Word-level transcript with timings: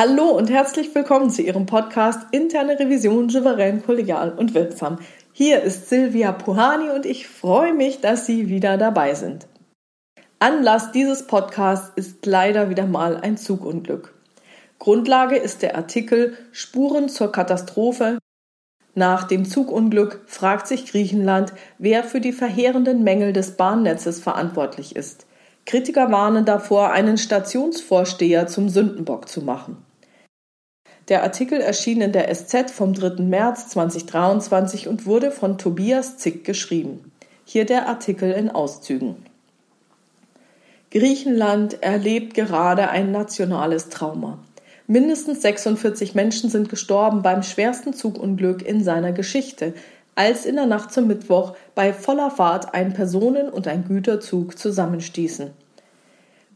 Hallo 0.00 0.28
und 0.28 0.48
herzlich 0.48 0.94
willkommen 0.94 1.28
zu 1.28 1.42
Ihrem 1.42 1.66
Podcast 1.66 2.20
Interne 2.30 2.78
Revision 2.78 3.30
souverän, 3.30 3.82
kollegial 3.84 4.30
und 4.30 4.54
wirksam. 4.54 5.00
Hier 5.32 5.60
ist 5.64 5.88
Silvia 5.88 6.30
Puhani 6.30 6.90
und 6.90 7.04
ich 7.04 7.26
freue 7.26 7.74
mich, 7.74 8.00
dass 8.00 8.24
Sie 8.24 8.48
wieder 8.48 8.76
dabei 8.76 9.14
sind. 9.14 9.48
Anlass 10.38 10.92
dieses 10.92 11.26
Podcasts 11.26 11.90
ist 11.96 12.24
leider 12.26 12.70
wieder 12.70 12.86
mal 12.86 13.16
ein 13.16 13.36
Zugunglück. 13.36 14.14
Grundlage 14.78 15.34
ist 15.34 15.62
der 15.62 15.74
Artikel 15.74 16.38
Spuren 16.52 17.08
zur 17.08 17.32
Katastrophe. 17.32 18.18
Nach 18.94 19.24
dem 19.24 19.46
Zugunglück 19.46 20.20
fragt 20.26 20.68
sich 20.68 20.86
Griechenland, 20.86 21.52
wer 21.78 22.04
für 22.04 22.20
die 22.20 22.32
verheerenden 22.32 23.02
Mängel 23.02 23.32
des 23.32 23.56
Bahnnetzes 23.56 24.20
verantwortlich 24.20 24.94
ist. 24.94 25.26
Kritiker 25.66 26.12
warnen 26.12 26.44
davor, 26.44 26.92
einen 26.92 27.18
Stationsvorsteher 27.18 28.46
zum 28.46 28.68
Sündenbock 28.68 29.28
zu 29.28 29.42
machen. 29.42 29.87
Der 31.08 31.22
Artikel 31.22 31.60
erschien 31.60 32.02
in 32.02 32.12
der 32.12 32.32
SZ 32.34 32.70
vom 32.70 32.92
3. 32.92 33.22
März 33.22 33.68
2023 33.68 34.88
und 34.88 35.06
wurde 35.06 35.30
von 35.30 35.56
Tobias 35.56 36.18
Zick 36.18 36.44
geschrieben. 36.44 37.12
Hier 37.46 37.64
der 37.64 37.88
Artikel 37.88 38.30
in 38.32 38.50
Auszügen. 38.50 39.16
Griechenland 40.90 41.82
erlebt 41.82 42.34
gerade 42.34 42.90
ein 42.90 43.10
nationales 43.10 43.88
Trauma. 43.88 44.38
Mindestens 44.86 45.42
46 45.42 46.14
Menschen 46.14 46.50
sind 46.50 46.68
gestorben 46.68 47.22
beim 47.22 47.42
schwersten 47.42 47.94
Zugunglück 47.94 48.62
in 48.62 48.82
seiner 48.82 49.12
Geschichte, 49.12 49.74
als 50.14 50.44
in 50.44 50.56
der 50.56 50.66
Nacht 50.66 50.92
zum 50.92 51.06
Mittwoch 51.06 51.54
bei 51.74 51.92
voller 51.92 52.30
Fahrt 52.30 52.74
ein 52.74 52.92
Personen- 52.92 53.50
und 53.50 53.66
ein 53.66 53.84
Güterzug 53.86 54.58
zusammenstießen. 54.58 55.50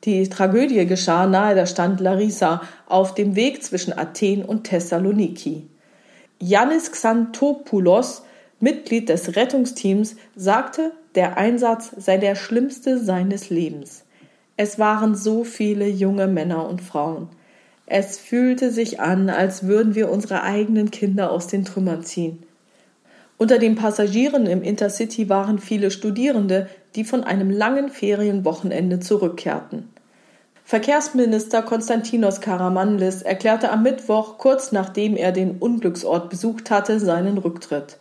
Die 0.04 0.28
Tragödie 0.28 0.84
geschah 0.84 1.28
nahe 1.28 1.54
der 1.54 1.66
Stadt 1.66 2.00
Larissa 2.00 2.62
auf 2.86 3.14
dem 3.14 3.36
Weg 3.36 3.62
zwischen 3.62 3.96
Athen 3.96 4.44
und 4.44 4.64
Thessaloniki. 4.64 5.68
Yannis 6.40 6.90
Xantopoulos, 6.90 8.24
Mitglied 8.58 9.08
des 9.08 9.36
Rettungsteams, 9.36 10.16
sagte, 10.34 10.90
der 11.14 11.36
Einsatz 11.36 11.92
sei 11.96 12.16
der 12.16 12.34
schlimmste 12.34 12.98
seines 12.98 13.48
Lebens. 13.48 14.02
Es 14.56 14.80
waren 14.80 15.14
so 15.14 15.44
viele 15.44 15.86
junge 15.86 16.26
Männer 16.26 16.68
und 16.68 16.80
Frauen. 16.80 17.28
Es 17.86 18.18
fühlte 18.18 18.72
sich 18.72 18.98
an, 18.98 19.30
als 19.30 19.68
würden 19.68 19.94
wir 19.94 20.10
unsere 20.10 20.42
eigenen 20.42 20.90
Kinder 20.90 21.30
aus 21.30 21.46
den 21.46 21.64
Trümmern 21.64 22.02
ziehen. 22.02 22.42
Unter 23.38 23.58
den 23.58 23.76
Passagieren 23.76 24.46
im 24.46 24.62
Intercity 24.62 25.28
waren 25.28 25.58
viele 25.58 25.90
Studierende, 25.90 26.68
die 26.96 27.04
von 27.04 27.24
einem 27.24 27.50
langen 27.50 27.88
Ferienwochenende 27.88 29.00
zurückkehrten. 29.00 29.91
Verkehrsminister 30.64 31.62
Konstantinos 31.62 32.40
Karamanlis 32.40 33.22
erklärte 33.22 33.70
am 33.70 33.82
Mittwoch, 33.82 34.38
kurz 34.38 34.72
nachdem 34.72 35.16
er 35.16 35.32
den 35.32 35.58
Unglücksort 35.58 36.30
besucht 36.30 36.70
hatte, 36.70 36.98
seinen 36.98 37.38
Rücktritt. 37.38 37.98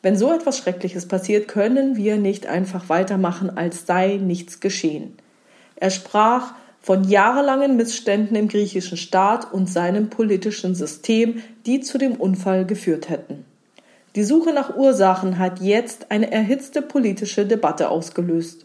Wenn 0.00 0.16
so 0.16 0.32
etwas 0.32 0.58
Schreckliches 0.58 1.06
passiert, 1.06 1.48
können 1.48 1.96
wir 1.96 2.16
nicht 2.16 2.46
einfach 2.46 2.88
weitermachen, 2.88 3.56
als 3.56 3.84
sei 3.84 4.16
nichts 4.22 4.60
geschehen. 4.60 5.18
Er 5.76 5.90
sprach 5.90 6.54
von 6.80 7.04
jahrelangen 7.04 7.76
Missständen 7.76 8.36
im 8.36 8.48
griechischen 8.48 8.96
Staat 8.96 9.52
und 9.52 9.68
seinem 9.68 10.08
politischen 10.08 10.74
System, 10.74 11.42
die 11.66 11.80
zu 11.80 11.98
dem 11.98 12.14
Unfall 12.14 12.64
geführt 12.64 13.10
hätten. 13.10 13.44
Die 14.14 14.24
Suche 14.24 14.52
nach 14.52 14.76
Ursachen 14.76 15.38
hat 15.38 15.60
jetzt 15.60 16.10
eine 16.10 16.32
erhitzte 16.32 16.80
politische 16.80 17.44
Debatte 17.44 17.90
ausgelöst. 17.90 18.64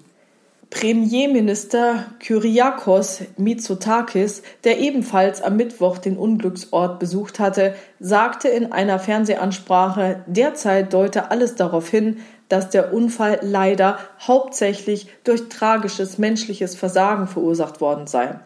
Premierminister 0.74 2.08
Kyriakos 2.20 3.22
Mitsotakis, 3.38 4.42
der 4.64 4.80
ebenfalls 4.80 5.40
am 5.44 5.56
Mittwoch 5.56 6.00
den 6.00 6.18
Unglücksort 6.18 7.00
besucht 7.00 7.40
hatte, 7.40 7.76
sagte 8.00 8.48
in 8.48 8.72
einer 8.72 8.98
Fernsehansprache, 8.98 10.24
derzeit 10.26 10.92
deute 10.92 11.30
alles 11.30 11.54
darauf 11.54 11.90
hin, 11.90 12.18
dass 12.50 12.72
der 12.72 12.92
Unfall 12.92 13.38
leider 13.44 14.00
hauptsächlich 14.20 15.08
durch 15.24 15.48
tragisches 15.48 16.18
menschliches 16.18 16.76
Versagen 16.76 17.28
verursacht 17.28 17.80
worden 17.80 18.08
sei. 18.08 18.40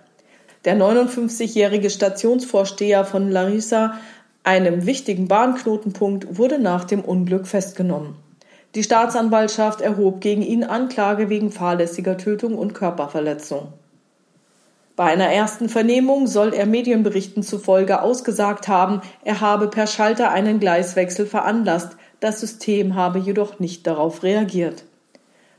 Der 0.65 0.75
59-jährige 0.75 1.89
Stationsvorsteher 1.89 3.05
von 3.05 3.31
Larissa 3.31 3.97
einem 4.43 4.85
wichtigen 4.85 5.29
Bahnknotenpunkt 5.29 6.37
wurde 6.37 6.59
nach 6.59 6.83
dem 6.83 7.05
Unglück 7.05 7.47
festgenommen. 7.47 8.26
Die 8.75 8.83
Staatsanwaltschaft 8.83 9.81
erhob 9.81 10.21
gegen 10.21 10.41
ihn 10.41 10.63
Anklage 10.63 11.29
wegen 11.29 11.51
fahrlässiger 11.51 12.17
Tötung 12.17 12.57
und 12.57 12.73
Körperverletzung. 12.73 13.73
Bei 14.95 15.05
einer 15.05 15.27
ersten 15.27 15.69
Vernehmung 15.69 16.25
soll 16.25 16.53
er 16.53 16.65
Medienberichten 16.65 17.43
zufolge 17.43 18.01
ausgesagt 18.01 18.67
haben, 18.67 19.01
er 19.23 19.41
habe 19.41 19.67
per 19.67 19.85
Schalter 19.85 20.31
einen 20.31 20.59
Gleiswechsel 20.59 21.27
veranlasst, 21.27 21.97
das 22.19 22.39
System 22.39 22.95
habe 22.95 23.19
jedoch 23.19 23.59
nicht 23.59 23.85
darauf 23.85 24.23
reagiert. 24.23 24.85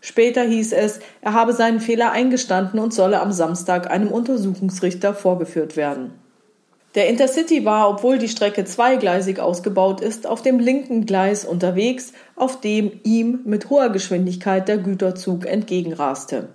Später 0.01 0.43
hieß 0.43 0.73
es, 0.73 1.01
er 1.21 1.35
habe 1.35 1.53
seinen 1.53 1.81
Fehler 1.81 2.13
eingestanden 2.13 2.81
und 2.81 2.93
solle 2.93 3.21
am 3.21 3.33
Samstag 3.33 3.91
einem 3.91 4.09
Untersuchungsrichter 4.09 5.15
vorgeführt 5.15 5.77
werden. 5.77 6.13
Der 6.95 7.09
Intercity 7.09 7.67
war, 7.67 7.91
obwohl 7.91 8.19
die 8.19 8.29
Strecke 8.29 8.65
zweigleisig 8.65 9.41
ausgebaut 9.41 10.01
ist, 10.01 10.27
auf 10.27 10.41
dem 10.41 10.59
linken 10.59 11.05
Gleis 11.05 11.45
unterwegs, 11.45 12.13
auf 12.35 12.61
dem 12.61 12.93
ihm 13.05 13.41
mit 13.45 13.69
hoher 13.69 13.91
Geschwindigkeit 13.91 14.69
der 14.69 14.79
Güterzug 14.79 15.45
entgegenraste. 15.45 16.49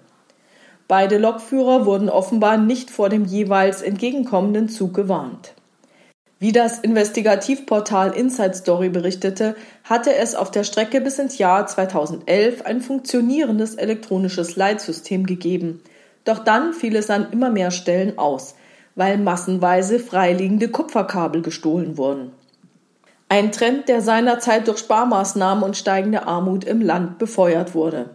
Beide 0.87 1.17
Lokführer 1.17 1.85
wurden 1.85 2.09
offenbar 2.09 2.57
nicht 2.57 2.89
vor 2.89 3.09
dem 3.09 3.25
jeweils 3.25 3.81
entgegenkommenden 3.81 4.69
Zug 4.69 4.93
gewarnt. 4.95 5.53
Wie 6.39 6.51
das 6.51 6.79
Investigativportal 6.79 8.11
Inside 8.11 8.55
Story 8.55 8.89
berichtete, 8.89 9.55
hatte 9.83 10.13
es 10.13 10.35
auf 10.35 10.51
der 10.51 10.65
Strecke 10.65 10.99
bis 10.99 11.19
ins 11.19 11.37
Jahr 11.37 11.67
2011 11.67 12.65
ein 12.65 12.81
funktionierendes 12.81 13.75
elektronisches 13.75 14.55
Leitsystem 14.55 15.25
gegeben. 15.25 15.81
Doch 16.25 16.39
dann 16.39 16.73
fiel 16.73 16.95
es 16.95 17.09
an 17.09 17.27
immer 17.31 17.51
mehr 17.51 17.69
Stellen 17.69 18.17
aus– 18.17 18.55
weil 18.95 19.17
massenweise 19.17 19.99
freiliegende 19.99 20.69
Kupferkabel 20.69 21.41
gestohlen 21.41 21.97
wurden. 21.97 22.31
Ein 23.29 23.51
Trend, 23.51 23.89
der 23.89 24.01
seinerzeit 24.01 24.67
durch 24.67 24.79
Sparmaßnahmen 24.79 25.63
und 25.63 25.77
steigende 25.77 26.27
Armut 26.27 26.63
im 26.65 26.81
Land 26.81 27.17
befeuert 27.17 27.73
wurde. 27.73 28.11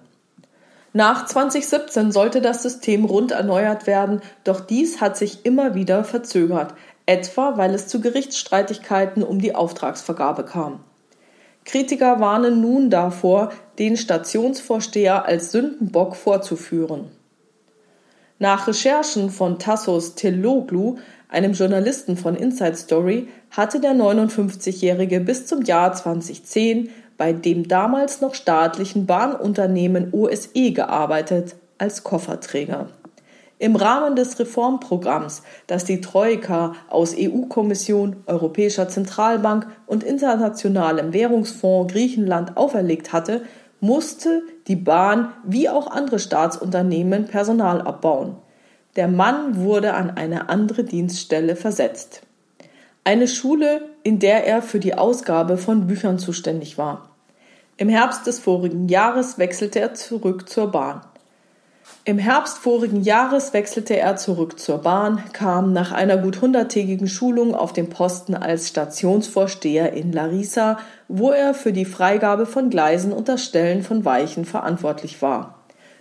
Nach 0.93 1.27
2017 1.27 2.12
sollte 2.12 2.41
das 2.41 2.62
System 2.62 3.05
rund 3.05 3.33
erneuert 3.33 3.87
werden, 3.87 4.21
doch 4.44 4.61
dies 4.61 5.00
hat 5.00 5.16
sich 5.16 5.44
immer 5.44 5.75
wieder 5.75 6.05
verzögert, 6.05 6.75
etwa 7.05 7.56
weil 7.56 7.75
es 7.75 7.89
zu 7.89 8.00
Gerichtsstreitigkeiten 8.00 9.22
um 9.22 9.41
die 9.41 9.55
Auftragsvergabe 9.55 10.45
kam. 10.45 10.81
Kritiker 11.65 12.21
warnen 12.21 12.60
nun 12.60 12.89
davor, 12.89 13.50
den 13.78 13.97
Stationsvorsteher 13.97 15.27
als 15.27 15.53
Sündenbock 15.53 16.16
vorzuführen. 16.16 17.10
Nach 18.41 18.69
Recherchen 18.69 19.31
von 19.31 19.59
Tassos 19.59 20.15
Teloglu, 20.15 20.99
einem 21.28 21.54
Journalisten 21.54 22.16
von 22.16 22.37
Inside 22.37 22.76
Story, 22.76 23.28
hatte 23.50 23.81
der 23.81 23.94
59-Jährige 23.94 25.19
bis 25.19 25.47
zum 25.47 25.62
Jahr 25.62 25.93
2010 25.93 26.91
bei 27.16 27.32
dem 27.32 27.66
damals 27.66 28.21
noch 28.21 28.37
staatlichen 28.37 29.06
Bahnunternehmen 29.06 30.12
OSE 30.12 30.71
gearbeitet 30.71 31.56
als 31.78 32.04
Kofferträger. 32.04 32.88
Im 33.59 33.75
Rahmen 33.75 34.15
des 34.15 34.39
Reformprogramms, 34.39 35.42
das 35.66 35.84
die 35.84 36.01
Troika 36.01 36.77
aus 36.89 37.16
EU-Kommission, 37.18 38.22
Europäischer 38.27 38.89
Zentralbank 38.89 39.66
und 39.86 40.04
Internationalem 40.04 41.13
Währungsfonds 41.13 41.92
Griechenland 41.92 42.57
auferlegt 42.57 43.13
hatte, 43.13 43.42
musste 43.80 44.42
die 44.68 44.76
Bahn 44.76 45.32
wie 45.44 45.68
auch 45.68 45.91
andere 45.91 46.18
Staatsunternehmen 46.18 47.26
Personal 47.26 47.80
abbauen. 47.80 48.36
Der 48.97 49.09
Mann 49.09 49.56
wurde 49.56 49.94
an 49.94 50.10
eine 50.10 50.48
andere 50.48 50.84
Dienststelle 50.84 51.56
versetzt. 51.56 52.22
Eine 53.04 53.28
Schule, 53.28 53.82
in 54.03 54.18
der 54.18 54.47
er 54.47 54.60
für 54.60 54.80
die 54.80 54.94
Ausgabe 54.94 55.56
von 55.56 55.86
Büchern 55.86 56.18
zuständig 56.18 56.78
war. 56.78 57.09
Im 57.78 57.88
Herbst 57.88 58.26
des 58.26 58.41
vorigen 58.41 58.88
Jahres 58.88 59.38
wechselte 59.38 59.80
er 59.80 59.94
zurück 59.94 60.48
zur 60.48 60.70
Bahn. 60.70 61.00
Im 62.09 62.16
Herbst 62.16 62.57
vorigen 62.57 63.03
Jahres 63.03 63.53
wechselte 63.53 63.99
er 63.99 64.16
zurück 64.16 64.59
zur 64.59 64.78
Bahn, 64.78 65.22
kam 65.34 65.75
nach 65.75 65.93
einer 65.93 66.16
gut 66.16 66.41
hunderttägigen 66.41 67.07
Schulung 67.07 67.55
auf 67.55 67.75
den 67.75 67.91
Posten 67.91 68.34
als 68.34 68.69
Stationsvorsteher 68.69 69.93
in 69.93 70.13
Larissa, 70.13 70.78
wo 71.09 71.33
er 71.33 71.53
für 71.53 71.75
die 71.75 71.84
Freigabe 71.84 72.47
von 72.47 72.71
Gleisen 72.71 73.13
und 73.13 73.28
das 73.28 73.45
Stellen 73.45 73.83
von 73.83 74.07
Weichen 74.07 74.47
verantwortlich 74.47 75.21
war. 75.21 75.59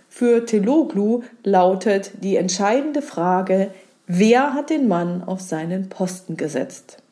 Für 0.08 0.46
Teloglu 0.46 1.24
lautet 1.44 2.12
die 2.22 2.36
entscheidende 2.36 3.02
Frage, 3.02 3.70
wer 4.06 4.54
hat 4.54 4.70
den 4.70 4.88
Mann 4.88 5.22
auf 5.22 5.42
seinen 5.42 5.90
Posten 5.90 6.38
gesetzt? 6.38 7.02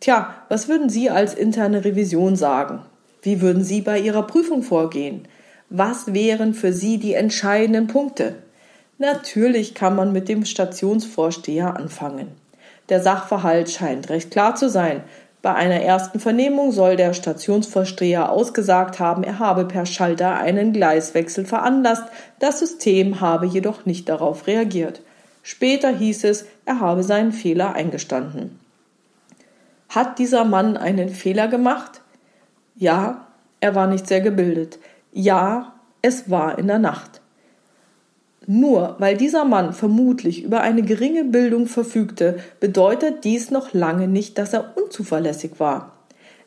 Tja, 0.00 0.34
was 0.50 0.68
würden 0.68 0.90
Sie 0.90 1.08
als 1.08 1.32
interne 1.32 1.82
Revision 1.82 2.36
sagen? 2.36 2.80
Wie 3.22 3.40
würden 3.40 3.64
Sie 3.64 3.80
bei 3.80 3.98
Ihrer 4.00 4.24
Prüfung 4.26 4.62
vorgehen? 4.62 5.26
Was 5.76 6.14
wären 6.14 6.54
für 6.54 6.72
Sie 6.72 6.98
die 6.98 7.14
entscheidenden 7.14 7.88
Punkte? 7.88 8.36
Natürlich 8.98 9.74
kann 9.74 9.96
man 9.96 10.12
mit 10.12 10.28
dem 10.28 10.44
Stationsvorsteher 10.44 11.76
anfangen. 11.76 12.28
Der 12.90 13.00
Sachverhalt 13.00 13.68
scheint 13.68 14.08
recht 14.08 14.30
klar 14.30 14.54
zu 14.54 14.70
sein. 14.70 15.02
Bei 15.42 15.52
einer 15.52 15.80
ersten 15.80 16.20
Vernehmung 16.20 16.70
soll 16.70 16.94
der 16.94 17.12
Stationsvorsteher 17.12 18.30
ausgesagt 18.30 19.00
haben, 19.00 19.24
er 19.24 19.40
habe 19.40 19.64
per 19.64 19.84
Schalter 19.84 20.36
einen 20.36 20.72
Gleiswechsel 20.72 21.44
veranlasst, 21.44 22.04
das 22.38 22.60
System 22.60 23.20
habe 23.20 23.46
jedoch 23.46 23.84
nicht 23.84 24.08
darauf 24.08 24.46
reagiert. 24.46 25.02
Später 25.42 25.90
hieß 25.90 26.22
es, 26.22 26.46
er 26.66 26.78
habe 26.78 27.02
seinen 27.02 27.32
Fehler 27.32 27.74
eingestanden. 27.74 28.60
Hat 29.88 30.20
dieser 30.20 30.44
Mann 30.44 30.76
einen 30.76 31.08
Fehler 31.08 31.48
gemacht? 31.48 32.00
Ja, 32.76 33.26
er 33.58 33.74
war 33.74 33.88
nicht 33.88 34.06
sehr 34.06 34.20
gebildet. 34.20 34.78
Ja, 35.16 35.74
es 36.02 36.28
war 36.28 36.58
in 36.58 36.66
der 36.66 36.80
Nacht. 36.80 37.20
Nur 38.48 38.96
weil 38.98 39.16
dieser 39.16 39.44
Mann 39.44 39.72
vermutlich 39.72 40.42
über 40.42 40.60
eine 40.60 40.82
geringe 40.82 41.22
Bildung 41.22 41.68
verfügte, 41.68 42.40
bedeutet 42.58 43.22
dies 43.22 43.52
noch 43.52 43.72
lange 43.72 44.08
nicht, 44.08 44.38
dass 44.38 44.52
er 44.52 44.76
unzuverlässig 44.76 45.52
war. 45.60 45.92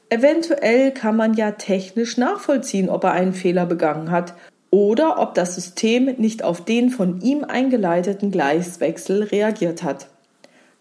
Eventuell 0.09 0.91
kann 0.91 1.15
man 1.15 1.33
ja 1.35 1.51
technisch 1.51 2.17
nachvollziehen, 2.17 2.89
ob 2.89 3.05
er 3.05 3.13
einen 3.13 3.31
Fehler 3.31 3.65
begangen 3.65 4.11
hat 4.11 4.33
oder 4.69 5.17
ob 5.17 5.33
das 5.33 5.55
System 5.55 6.15
nicht 6.17 6.43
auf 6.43 6.65
den 6.65 6.89
von 6.89 7.21
ihm 7.21 7.45
eingeleiteten 7.45 8.31
Gleiswechsel 8.31 9.23
reagiert 9.23 9.81
hat. 9.81 10.09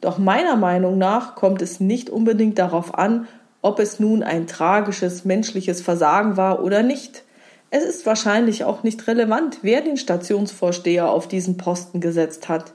Doch 0.00 0.18
meiner 0.18 0.56
Meinung 0.56 0.98
nach 0.98 1.36
kommt 1.36 1.62
es 1.62 1.78
nicht 1.78 2.10
unbedingt 2.10 2.58
darauf 2.58 2.98
an, 2.98 3.28
ob 3.62 3.78
es 3.78 4.00
nun 4.00 4.24
ein 4.24 4.48
tragisches 4.48 5.24
menschliches 5.24 5.82
Versagen 5.82 6.36
war 6.36 6.64
oder 6.64 6.82
nicht. 6.82 7.22
Es 7.70 7.84
ist 7.84 8.06
wahrscheinlich 8.06 8.64
auch 8.64 8.82
nicht 8.82 9.06
relevant, 9.08 9.58
wer 9.62 9.80
den 9.80 9.96
Stationsvorsteher 9.96 11.10
auf 11.10 11.26
diesen 11.28 11.56
Posten 11.56 12.00
gesetzt 12.00 12.48
hat. 12.48 12.72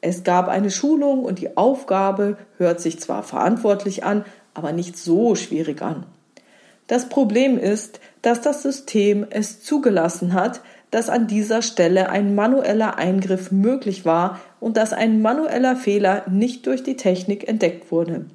Es 0.00 0.22
gab 0.22 0.48
eine 0.48 0.70
Schulung 0.70 1.24
und 1.24 1.38
die 1.38 1.56
Aufgabe 1.56 2.36
hört 2.56 2.80
sich 2.80 3.00
zwar 3.00 3.22
verantwortlich 3.22 4.04
an, 4.04 4.24
aber 4.54 4.72
nicht 4.72 4.96
so 4.96 5.34
schwierig 5.34 5.82
an. 5.82 6.06
Das 6.86 7.08
Problem 7.08 7.58
ist, 7.58 8.00
dass 8.22 8.40
das 8.40 8.62
System 8.62 9.26
es 9.28 9.62
zugelassen 9.62 10.32
hat, 10.32 10.60
dass 10.90 11.10
an 11.10 11.26
dieser 11.26 11.60
Stelle 11.62 12.08
ein 12.08 12.34
manueller 12.34 12.96
Eingriff 12.96 13.50
möglich 13.50 14.04
war 14.04 14.40
und 14.58 14.76
dass 14.76 14.92
ein 14.92 15.20
manueller 15.20 15.76
Fehler 15.76 16.24
nicht 16.30 16.66
durch 16.66 16.82
die 16.82 16.96
Technik 16.96 17.46
entdeckt 17.46 17.92
wurde. 17.92 18.26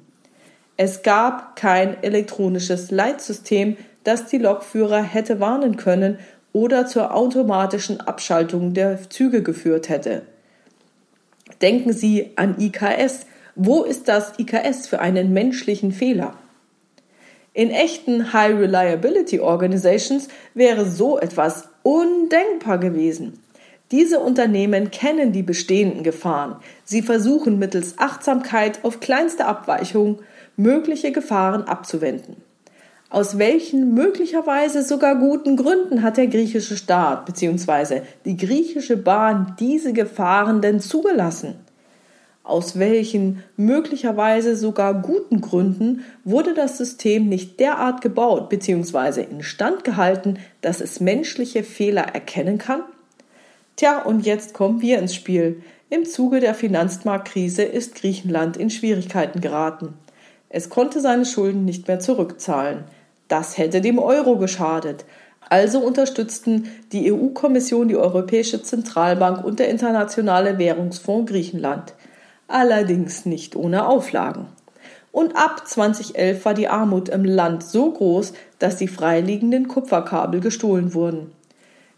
Es 0.76 1.02
gab 1.02 1.56
kein 1.56 2.02
elektronisches 2.02 2.90
Leitsystem, 2.90 3.76
das 4.04 4.26
die 4.26 4.38
Lokführer 4.38 5.02
hätte 5.02 5.40
warnen 5.40 5.76
können 5.76 6.18
oder 6.52 6.86
zur 6.86 7.14
automatischen 7.14 8.00
Abschaltung 8.00 8.74
der 8.74 9.10
Züge 9.10 9.42
geführt 9.42 9.88
hätte. 9.88 10.22
Denken 11.60 11.92
Sie 11.92 12.30
an 12.36 12.56
IKS. 12.58 13.26
Wo 13.56 13.82
ist 13.82 14.08
das 14.08 14.38
IKS 14.38 14.86
für 14.86 15.00
einen 15.00 15.32
menschlichen 15.32 15.92
Fehler? 15.92 16.34
In 17.52 17.70
echten 17.70 18.32
High 18.32 18.58
Reliability 18.58 19.38
Organizations 19.40 20.28
wäre 20.54 20.86
so 20.86 21.18
etwas 21.18 21.68
undenkbar 21.84 22.78
gewesen. 22.78 23.40
Diese 23.92 24.18
Unternehmen 24.18 24.90
kennen 24.90 25.30
die 25.30 25.44
bestehenden 25.44 26.02
Gefahren. 26.02 26.56
Sie 26.84 27.02
versuchen 27.02 27.58
mittels 27.60 27.98
Achtsamkeit 27.98 28.84
auf 28.84 28.98
kleinste 28.98 29.46
Abweichungen 29.46 30.18
mögliche 30.56 31.12
Gefahren 31.12 31.62
abzuwenden. 31.64 32.36
Aus 33.14 33.38
welchen 33.38 33.94
möglicherweise 33.94 34.82
sogar 34.82 35.14
guten 35.14 35.56
Gründen 35.56 36.02
hat 36.02 36.16
der 36.16 36.26
griechische 36.26 36.76
Staat 36.76 37.26
bzw. 37.26 38.00
die 38.24 38.36
griechische 38.36 38.96
Bahn 38.96 39.54
diese 39.60 39.92
Gefahren 39.92 40.60
denn 40.60 40.80
zugelassen? 40.80 41.54
Aus 42.42 42.76
welchen 42.76 43.44
möglicherweise 43.56 44.56
sogar 44.56 45.00
guten 45.00 45.40
Gründen 45.40 46.04
wurde 46.24 46.54
das 46.54 46.76
System 46.76 47.28
nicht 47.28 47.60
derart 47.60 48.00
gebaut 48.00 48.48
bzw. 48.48 49.22
instand 49.22 49.84
gehalten, 49.84 50.40
dass 50.60 50.80
es 50.80 50.98
menschliche 50.98 51.62
Fehler 51.62 52.02
erkennen 52.02 52.58
kann? 52.58 52.82
Tja, 53.76 54.02
und 54.02 54.26
jetzt 54.26 54.54
kommen 54.54 54.80
wir 54.80 54.98
ins 54.98 55.14
Spiel. 55.14 55.62
Im 55.88 56.04
Zuge 56.04 56.40
der 56.40 56.56
Finanzmarktkrise 56.56 57.62
ist 57.62 57.94
Griechenland 57.94 58.56
in 58.56 58.70
Schwierigkeiten 58.70 59.40
geraten. 59.40 59.94
Es 60.48 60.68
konnte 60.68 61.00
seine 61.00 61.26
Schulden 61.26 61.64
nicht 61.64 61.86
mehr 61.86 62.00
zurückzahlen. 62.00 62.82
Das 63.28 63.58
hätte 63.58 63.80
dem 63.80 63.98
Euro 63.98 64.36
geschadet. 64.36 65.04
Also 65.48 65.80
unterstützten 65.80 66.68
die 66.92 67.12
EU-Kommission, 67.12 67.88
die 67.88 67.96
Europäische 67.96 68.62
Zentralbank 68.62 69.44
und 69.44 69.58
der 69.58 69.68
Internationale 69.68 70.58
Währungsfonds 70.58 71.30
Griechenland. 71.30 71.94
Allerdings 72.48 73.26
nicht 73.26 73.56
ohne 73.56 73.86
Auflagen. 73.86 74.48
Und 75.12 75.36
ab 75.36 75.66
2011 75.66 76.44
war 76.44 76.54
die 76.54 76.68
Armut 76.68 77.08
im 77.08 77.24
Land 77.24 77.62
so 77.62 77.90
groß, 77.90 78.32
dass 78.58 78.76
die 78.76 78.88
freiliegenden 78.88 79.68
Kupferkabel 79.68 80.40
gestohlen 80.40 80.92
wurden. 80.92 81.32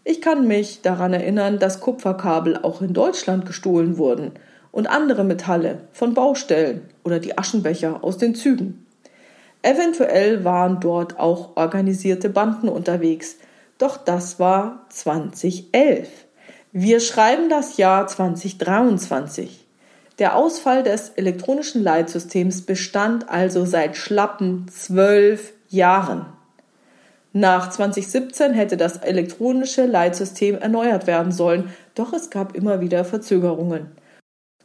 Ich 0.03 0.21
kann 0.21 0.47
mich 0.47 0.81
daran 0.81 1.13
erinnern, 1.13 1.59
dass 1.59 1.81
Kupferkabel 1.81 2.57
auch 2.61 2.81
in 2.81 2.93
Deutschland 2.93 3.45
gestohlen 3.45 3.97
wurden 3.97 4.31
und 4.71 4.87
andere 4.87 5.23
Metalle 5.23 5.79
von 5.91 6.13
Baustellen 6.13 6.81
oder 7.03 7.19
die 7.19 7.37
Aschenbecher 7.37 8.03
aus 8.03 8.17
den 8.17 8.35
Zügen. 8.35 8.86
Eventuell 9.67 10.45
waren 10.45 10.79
dort 10.79 11.19
auch 11.19 11.57
organisierte 11.57 12.29
Banden 12.29 12.69
unterwegs, 12.69 13.35
doch 13.77 13.97
das 13.97 14.39
war 14.39 14.85
2011. 14.87 16.07
Wir 16.71 17.01
schreiben 17.01 17.49
das 17.49 17.75
Jahr 17.75 18.07
2023. 18.07 19.67
Der 20.19 20.37
Ausfall 20.37 20.83
des 20.83 21.09
elektronischen 21.09 21.83
Leitsystems 21.83 22.61
bestand 22.61 23.27
also 23.27 23.65
seit 23.65 23.97
schlappen 23.97 24.69
zwölf 24.69 25.51
Jahren. 25.67 26.27
Nach 27.33 27.69
2017 27.69 28.53
hätte 28.53 28.77
das 28.77 28.95
elektronische 28.95 29.85
Leitsystem 29.85 30.55
erneuert 30.55 31.07
werden 31.07 31.33
sollen, 31.33 31.73
doch 31.93 32.13
es 32.13 32.29
gab 32.29 32.55
immer 32.55 32.79
wieder 32.79 33.03
Verzögerungen. 33.03 33.87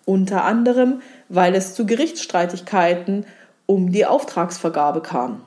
Unter 0.05 0.45
anderem, 0.45 1.03
weil 1.29 1.57
es 1.57 1.75
zu 1.75 1.87
Gerichtsstreitigkeiten 1.87 3.27
um 3.67 3.93
die 3.93 4.07
Auftragsvergabe 4.07 5.01
kam. 5.01 5.43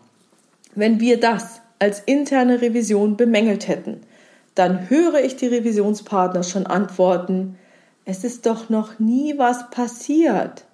Wenn 0.74 1.00
wir 1.00 1.20
das 1.20 1.62
als 1.80 2.00
interne 2.00 2.62
Revision 2.62 3.18
bemängelt 3.18 3.68
hätten, 3.68 4.02
dann 4.56 4.90
höre 4.90 5.20
ich 5.20 5.36
die 5.36 5.48
Revisionspartner 5.48 6.44
schon 6.44 6.66
antworten, 6.66 7.58
es 8.06 8.24
ist 8.24 8.46
doch 8.46 8.70
noch 8.70 9.00
nie 9.00 9.38
was 9.38 9.70
passiert. 9.70 10.66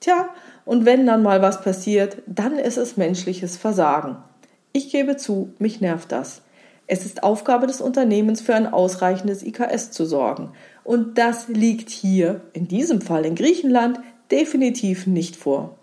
Tja, 0.00 0.28
und 0.64 0.84
wenn 0.84 1.06
dann 1.06 1.22
mal 1.22 1.42
was 1.42 1.60
passiert, 1.60 2.18
dann 2.26 2.58
ist 2.58 2.76
es 2.76 2.96
menschliches 2.96 3.56
Versagen. 3.56 4.16
Ich 4.72 4.90
gebe 4.90 5.16
zu, 5.16 5.52
mich 5.58 5.80
nervt 5.80 6.12
das. 6.12 6.42
Es 6.86 7.04
ist 7.04 7.22
Aufgabe 7.22 7.66
des 7.66 7.80
Unternehmens 7.80 8.40
für 8.40 8.54
ein 8.54 8.72
ausreichendes 8.72 9.42
IKS 9.42 9.90
zu 9.90 10.06
sorgen. 10.06 10.52
Und 10.84 11.18
das 11.18 11.48
liegt 11.48 11.90
hier, 11.90 12.42
in 12.52 12.68
diesem 12.68 13.00
Fall 13.00 13.26
in 13.26 13.34
Griechenland, 13.34 13.98
definitiv 14.30 15.06
nicht 15.06 15.36
vor. 15.36 15.77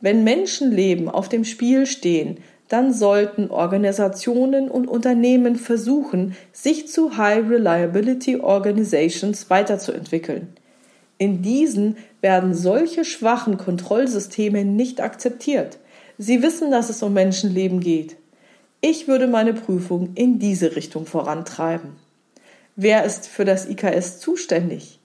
Wenn 0.00 0.24
Menschenleben 0.24 1.08
auf 1.08 1.28
dem 1.28 1.44
Spiel 1.44 1.86
stehen, 1.86 2.38
dann 2.68 2.92
sollten 2.92 3.50
Organisationen 3.50 4.68
und 4.68 4.88
Unternehmen 4.88 5.56
versuchen, 5.56 6.36
sich 6.52 6.88
zu 6.88 7.16
High 7.16 7.48
Reliability 7.48 8.36
Organizations 8.36 9.50
weiterzuentwickeln. 9.50 10.48
In 11.18 11.42
diesen 11.42 11.96
werden 12.20 12.54
solche 12.54 13.04
schwachen 13.04 13.56
Kontrollsysteme 13.56 14.64
nicht 14.64 15.00
akzeptiert. 15.00 15.78
Sie 16.18 16.42
wissen, 16.42 16.70
dass 16.70 16.90
es 16.90 17.02
um 17.02 17.12
Menschenleben 17.12 17.80
geht. 17.80 18.16
Ich 18.80 19.08
würde 19.08 19.26
meine 19.26 19.54
Prüfung 19.54 20.10
in 20.14 20.38
diese 20.38 20.76
Richtung 20.76 21.06
vorantreiben. 21.06 21.92
Wer 22.74 23.04
ist 23.04 23.26
für 23.26 23.44
das 23.44 23.68
IKS 23.68 24.18
zuständig? 24.18 24.98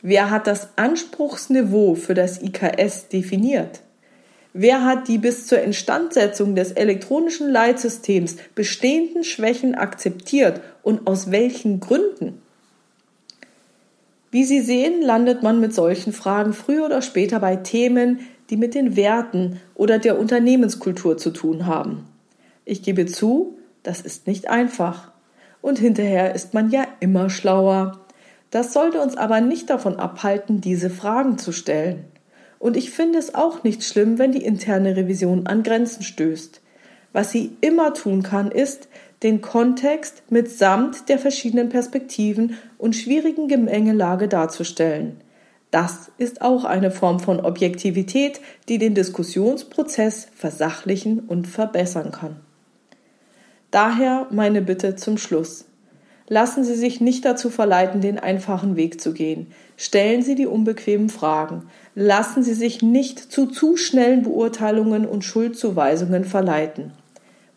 Wer 0.00 0.30
hat 0.30 0.46
das 0.46 0.70
Anspruchsniveau 0.76 1.94
für 1.94 2.14
das 2.14 2.40
IKS 2.40 3.08
definiert? 3.08 3.80
Wer 4.60 4.84
hat 4.84 5.06
die 5.06 5.18
bis 5.18 5.46
zur 5.46 5.60
Instandsetzung 5.60 6.56
des 6.56 6.72
elektronischen 6.72 7.48
Leitsystems 7.48 8.34
bestehenden 8.56 9.22
Schwächen 9.22 9.76
akzeptiert 9.76 10.60
und 10.82 11.06
aus 11.06 11.30
welchen 11.30 11.78
Gründen? 11.78 12.42
Wie 14.32 14.42
Sie 14.42 14.60
sehen, 14.60 15.00
landet 15.00 15.44
man 15.44 15.60
mit 15.60 15.72
solchen 15.72 16.12
Fragen 16.12 16.54
früher 16.54 16.86
oder 16.86 17.02
später 17.02 17.38
bei 17.38 17.54
Themen, 17.54 18.18
die 18.50 18.56
mit 18.56 18.74
den 18.74 18.96
Werten 18.96 19.60
oder 19.76 20.00
der 20.00 20.18
Unternehmenskultur 20.18 21.16
zu 21.18 21.30
tun 21.30 21.66
haben. 21.66 22.08
Ich 22.64 22.82
gebe 22.82 23.06
zu, 23.06 23.58
das 23.84 24.00
ist 24.00 24.26
nicht 24.26 24.50
einfach. 24.50 25.12
Und 25.62 25.78
hinterher 25.78 26.34
ist 26.34 26.52
man 26.52 26.70
ja 26.70 26.84
immer 26.98 27.30
schlauer. 27.30 28.00
Das 28.50 28.72
sollte 28.72 29.00
uns 29.00 29.16
aber 29.16 29.40
nicht 29.40 29.70
davon 29.70 30.00
abhalten, 30.00 30.60
diese 30.60 30.90
Fragen 30.90 31.38
zu 31.38 31.52
stellen. 31.52 32.06
Und 32.58 32.76
ich 32.76 32.90
finde 32.90 33.18
es 33.18 33.34
auch 33.34 33.62
nicht 33.62 33.84
schlimm, 33.84 34.18
wenn 34.18 34.32
die 34.32 34.44
interne 34.44 34.96
Revision 34.96 35.46
an 35.46 35.62
Grenzen 35.62 36.02
stößt. 36.02 36.60
Was 37.12 37.30
sie 37.30 37.56
immer 37.60 37.94
tun 37.94 38.22
kann, 38.22 38.50
ist, 38.50 38.88
den 39.22 39.40
Kontext 39.40 40.22
mitsamt 40.30 41.08
der 41.08 41.18
verschiedenen 41.18 41.68
Perspektiven 41.68 42.56
und 42.76 42.94
schwierigen 42.94 43.48
Gemengelage 43.48 44.28
darzustellen. 44.28 45.20
Das 45.70 46.10
ist 46.18 46.40
auch 46.40 46.64
eine 46.64 46.90
Form 46.90 47.20
von 47.20 47.40
Objektivität, 47.40 48.40
die 48.68 48.78
den 48.78 48.94
Diskussionsprozess 48.94 50.28
versachlichen 50.34 51.20
und 51.20 51.46
verbessern 51.46 52.10
kann. 52.10 52.36
Daher 53.70 54.26
meine 54.30 54.62
Bitte 54.62 54.96
zum 54.96 55.18
Schluss. 55.18 55.66
Lassen 56.28 56.62
Sie 56.62 56.74
sich 56.74 57.00
nicht 57.00 57.24
dazu 57.24 57.48
verleiten, 57.48 58.02
den 58.02 58.18
einfachen 58.18 58.76
Weg 58.76 59.00
zu 59.00 59.14
gehen. 59.14 59.46
Stellen 59.78 60.22
Sie 60.22 60.34
die 60.34 60.46
unbequemen 60.46 61.08
Fragen. 61.08 61.62
Lassen 61.94 62.42
Sie 62.42 62.52
sich 62.52 62.82
nicht 62.82 63.18
zu 63.18 63.46
zu 63.46 63.78
schnellen 63.78 64.22
Beurteilungen 64.22 65.06
und 65.06 65.24
Schuldzuweisungen 65.24 66.24
verleiten. 66.24 66.92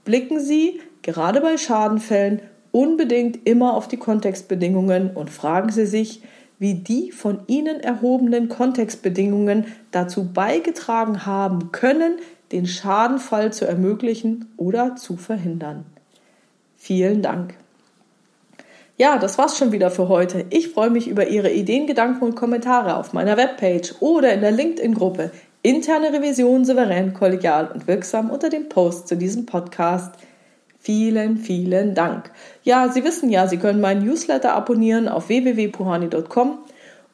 Blicken 0.06 0.40
Sie, 0.40 0.80
gerade 1.02 1.42
bei 1.42 1.58
Schadenfällen, 1.58 2.42
unbedingt 2.72 3.46
immer 3.46 3.74
auf 3.74 3.90
die 3.90 3.98
Kontextbedingungen 3.98 5.12
und 5.12 5.30
fragen 5.30 5.72
Sie 5.72 5.86
sich, 5.86 6.22
wie 6.58 6.76
die 6.76 7.12
von 7.12 7.40
Ihnen 7.48 7.82
erhobenen 7.82 8.48
Kontextbedingungen 8.48 9.66
dazu 9.92 10.32
beigetragen 10.32 11.26
haben 11.26 11.72
können, 11.72 12.20
den 12.52 12.68
Schadenfall 12.68 13.52
zu 13.52 13.66
ermöglichen 13.66 14.46
oder 14.58 14.96
zu 14.96 15.18
verhindern. 15.18 15.86
Vielen 16.78 17.22
Dank. 17.22 17.56
Ja, 19.02 19.18
das 19.18 19.40
war's 19.40 19.58
schon 19.58 19.72
wieder 19.72 19.90
für 19.90 20.10
heute. 20.10 20.46
Ich 20.52 20.70
freue 20.70 20.92
mich 20.92 21.08
über 21.08 21.26
Ihre 21.26 21.50
Ideen, 21.52 21.88
Gedanken 21.88 22.24
und 22.24 22.36
Kommentare 22.36 22.98
auf 22.98 23.14
meiner 23.14 23.36
Webpage 23.36 23.96
oder 24.00 24.32
in 24.32 24.42
der 24.42 24.52
LinkedIn-Gruppe 24.52 25.32
Interne 25.64 26.14
Revision 26.14 26.66
souverän, 26.66 27.16
kollegial 27.16 27.72
und 27.74 27.88
wirksam 27.88 28.30
unter 28.30 28.50
dem 28.50 28.70
Post 28.70 29.08
zu 29.08 29.18
diesem 29.18 29.48
Podcast. 29.48 30.14
Vielen, 30.78 31.38
vielen 31.38 31.96
Dank. 31.96 32.30
Ja, 32.62 32.90
Sie 32.90 33.04
wissen 33.04 33.32
ja, 33.32 33.48
Sie 33.48 33.58
können 33.58 33.82
meinen 33.82 34.06
Newsletter 34.06 34.54
abonnieren 34.54 35.08
auf 35.08 35.30
www.puhani.com 35.30 36.60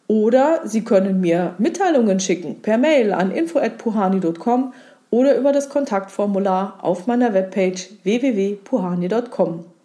oder 0.08 0.60
Sie 0.66 0.84
können 0.84 1.22
mir 1.22 1.56
Mitteilungen 1.58 2.20
schicken 2.20 2.62
per 2.62 2.78
Mail 2.78 3.14
an 3.14 3.32
info@puhani.com 3.32 4.74
oder 5.10 5.38
über 5.38 5.54
das 5.54 5.70
Kontaktformular 5.70 6.80
auf 6.82 7.08
meiner 7.08 7.34
Webpage 7.34 7.92
www.puhani.com. 8.04 9.77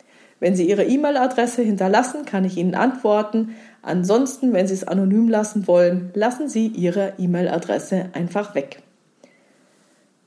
Wenn 0.43 0.57
Sie 0.57 0.69
Ihre 0.69 0.83
E-Mail-Adresse 0.83 1.63
hinterlassen, 1.63 2.25
kann 2.25 2.45
ich 2.45 2.57
Ihnen 2.57 2.75
antworten. 2.75 3.55
Ansonsten, 3.81 4.53
wenn 4.53 4.67
Sie 4.67 4.75
es 4.75 4.83
anonym 4.83 5.29
lassen 5.29 5.69
wollen, 5.69 6.11
lassen 6.15 6.49
Sie 6.49 6.67
Ihre 6.67 7.13
E-Mail-Adresse 7.17 8.07
einfach 8.13 8.57
weg. 8.57 8.83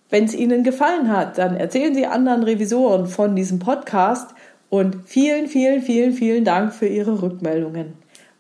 Wenn 0.10 0.24
es 0.24 0.34
Ihnen 0.34 0.64
gefallen 0.64 1.12
hat, 1.12 1.38
dann 1.38 1.58
erzählen 1.58 1.94
Sie 1.94 2.06
anderen 2.06 2.44
Revisoren 2.44 3.08
von 3.08 3.36
diesem 3.36 3.60
Podcast 3.60 4.34
und 4.70 5.00
vielen, 5.04 5.48
vielen, 5.48 5.82
vielen, 5.82 6.14
vielen 6.14 6.46
Dank 6.46 6.74
für 6.74 6.88
Ihre 6.88 7.22
Rückmeldungen. 7.22 7.96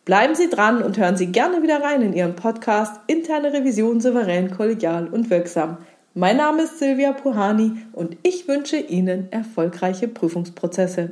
Bleiben 0.05 0.33
Sie 0.33 0.49
dran 0.49 0.81
und 0.81 0.97
hören 0.97 1.17
Sie 1.17 1.27
gerne 1.27 1.61
wieder 1.61 1.83
rein 1.83 2.01
in 2.01 2.13
Ihren 2.13 2.37
Podcast 2.37 3.01
Interne 3.07 3.51
Revision 3.51 3.99
souverän, 3.99 4.49
kollegial 4.49 5.09
und 5.09 5.29
wirksam. 5.29 5.79
Mein 6.13 6.37
Name 6.37 6.61
ist 6.61 6.79
Silvia 6.79 7.11
Puhani 7.11 7.73
und 7.91 8.15
ich 8.23 8.47
wünsche 8.47 8.77
Ihnen 8.77 9.29
erfolgreiche 9.33 10.07
Prüfungsprozesse. 10.07 11.09